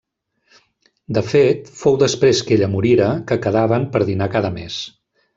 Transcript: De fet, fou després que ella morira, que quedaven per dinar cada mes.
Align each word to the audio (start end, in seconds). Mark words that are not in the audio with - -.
De 1.17 1.21
fet, 1.33 1.67
fou 1.81 1.99
després 2.03 2.41
que 2.47 2.55
ella 2.57 2.69
morira, 2.71 3.09
que 3.33 3.37
quedaven 3.47 3.85
per 3.97 4.01
dinar 4.09 4.29
cada 4.37 4.51
mes. 4.61 4.79